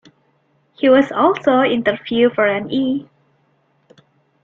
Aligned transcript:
He 0.73 0.89
was 0.89 1.11
also 1.11 1.61
interviewed 1.61 2.33
for 2.33 2.47
an 2.47 2.71
E! 2.71 3.07